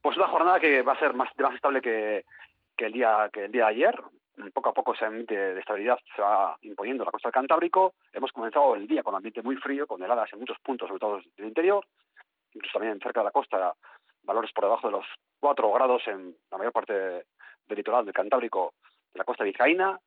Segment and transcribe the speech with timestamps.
[0.00, 2.24] Pues una jornada que va a ser más, más estable que,
[2.76, 4.02] el día, que el día de ayer.
[4.54, 7.94] Poco a poco ese ambiente de estabilidad se va imponiendo en la costa del Cantábrico.
[8.12, 11.20] Hemos comenzado el día con ambiente muy frío, con heladas en muchos puntos, sobre todo
[11.36, 11.84] del interior,
[12.52, 13.74] incluso también cerca de la costa,
[14.22, 15.06] valores por debajo de los
[15.40, 17.24] 4 grados en la mayor parte del
[17.76, 18.74] litoral del Cantábrico,
[19.12, 19.98] de la costa vizcaína.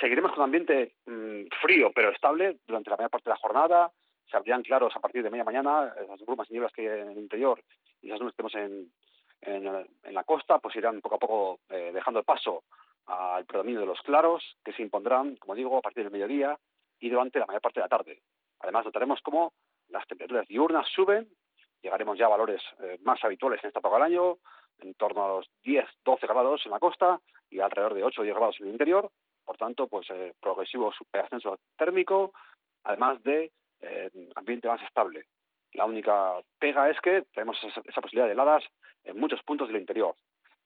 [0.00, 3.90] Seguiremos con ambiente mm, frío pero estable durante la mayor parte de la jornada.
[4.30, 5.94] Se abrirán claros a partir de media mañana.
[6.08, 7.62] Las brumas y nieblas que hay en el interior
[8.02, 8.92] y las nubes que tenemos en,
[9.42, 12.64] en, la costa, pues irán poco a poco eh, dejando el paso
[13.06, 16.56] al predominio de los claros, que se impondrán, como digo, a partir del mediodía
[17.00, 18.22] y durante la mayor parte de la tarde.
[18.60, 19.52] Además, notaremos cómo
[19.88, 21.28] las temperaturas diurnas suben,
[21.82, 24.38] llegaremos ya a valores eh, más habituales en esta época del año,
[24.78, 27.20] en torno a los 10, 12 grados en la costa
[27.50, 29.10] y alrededor de 8 o 10 grados en el interior.
[29.44, 32.32] Por tanto, pues eh, progresivo ascenso térmico,
[32.84, 33.50] además de
[34.36, 35.26] ambiente más estable.
[35.74, 38.64] La única pega es que tenemos esa, posibilidad de heladas
[39.04, 40.14] en muchos puntos del interior.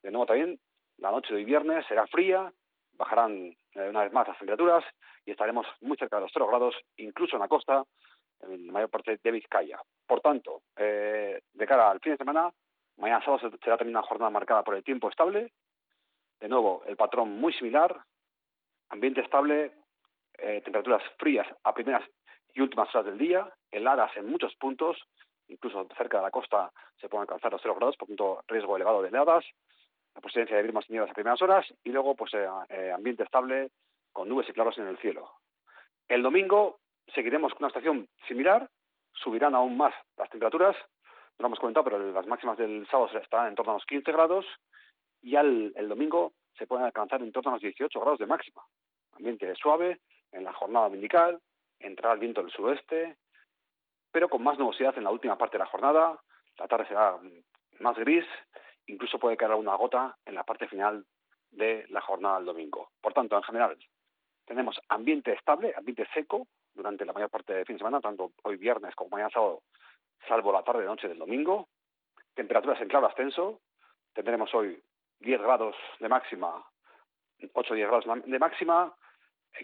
[0.03, 0.59] De nuevo también,
[0.99, 2.53] la noche de hoy viernes será fría,
[2.93, 4.85] bajarán eh, una vez más las temperaturas
[5.25, 7.85] y estaremos muy cerca de los 0 grados, incluso en la costa,
[8.41, 9.81] en la mayor parte de Vizcaya.
[10.07, 12.51] Por tanto, eh, de cara al fin de semana,
[12.97, 15.53] mañana sábado será también una jornada marcada por el tiempo estable.
[16.41, 17.97] De nuevo, el patrón muy similar,
[18.89, 19.73] ambiente estable,
[20.39, 22.03] eh, temperaturas frías a primeras
[22.57, 24.97] y últimas horas del día, heladas en muchos puntos,
[25.49, 29.03] incluso cerca de la costa se pueden alcanzar los 0 grados, por tanto riesgo elevado
[29.03, 29.45] de heladas,
[30.15, 33.23] la presencia de birmas y nieblas a primeras horas y luego pues eh, eh, ambiente
[33.23, 33.71] estable
[34.11, 35.31] con nubes y claros en el cielo.
[36.09, 36.79] El domingo
[37.15, 38.69] seguiremos con una estación similar,
[39.13, 40.75] subirán aún más las temperaturas,
[41.39, 44.11] no lo hemos comentado, pero las máximas del sábado estarán en torno a los 15
[44.13, 44.47] grados
[45.21, 48.63] y al, el domingo se pueden alcanzar en torno a los 18 grados de máxima.
[49.13, 50.01] Ambiente suave
[50.33, 51.39] en la jornada dominical,
[51.81, 53.17] entrará el viento del suroeste,
[54.11, 56.21] pero con más nubosidad en la última parte de la jornada.
[56.59, 57.19] La tarde será
[57.81, 58.25] más gris,
[58.87, 61.05] incluso puede caer alguna gota en la parte final
[61.51, 62.91] de la jornada del domingo.
[63.01, 63.77] Por tanto, en general,
[64.47, 68.57] tenemos ambiente estable, ambiente seco durante la mayor parte del fin de semana, tanto hoy
[68.57, 69.63] viernes como mañana sábado,
[70.29, 71.69] salvo la tarde y noche del domingo.
[72.35, 73.61] Temperaturas en claro ascenso.
[74.13, 74.83] Tendremos hoy
[75.21, 76.65] 10 grados de máxima,
[77.53, 78.95] 8 o 10 grados de máxima,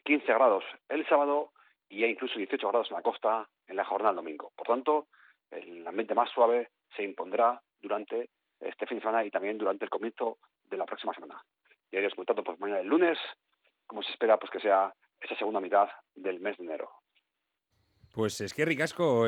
[0.05, 1.53] 15 grados el sábado
[1.93, 4.51] y hay incluso 18 grados en la costa en la jornada del domingo.
[4.57, 5.09] Por tanto,
[5.51, 8.31] el ambiente más suave se impondrá durante
[8.61, 11.45] este fin de semana y también durante el comienzo de la próxima semana.
[11.91, 13.19] Y iremos comentando pues mañana el lunes,
[13.87, 16.89] como se espera pues que sea esa segunda mitad del mes de enero.
[18.15, 19.21] Pues es que ricasco